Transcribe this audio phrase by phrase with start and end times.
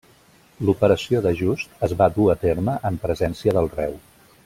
[0.69, 3.99] L'operació d'ajust es va dur a terme en presència del reu.